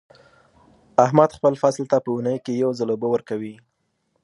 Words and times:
احمد 1.05 1.29
خپل 1.37 1.53
فصل 1.61 1.83
ته 1.91 1.97
په 2.03 2.09
اونۍ 2.13 2.37
کې 2.45 2.53
یو 2.63 2.71
ځل 2.79 2.89
اوبه 2.93 3.07
ورکوي. 3.11 3.55